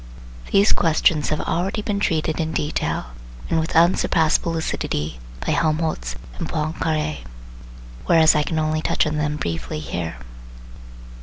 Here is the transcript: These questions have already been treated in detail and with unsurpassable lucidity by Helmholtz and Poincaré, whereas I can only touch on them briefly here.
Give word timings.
These 0.51 0.71
questions 0.71 1.29
have 1.29 1.41
already 1.41 1.83
been 1.83 1.99
treated 1.99 2.39
in 2.39 2.53
detail 2.53 3.11
and 3.51 3.59
with 3.59 3.75
unsurpassable 3.75 4.53
lucidity 4.53 5.19
by 5.45 5.51
Helmholtz 5.51 6.15
and 6.39 6.49
Poincaré, 6.49 7.19
whereas 8.07 8.33
I 8.33 8.41
can 8.41 8.57
only 8.57 8.81
touch 8.81 9.05
on 9.05 9.17
them 9.17 9.35
briefly 9.37 9.77
here. 9.79 10.15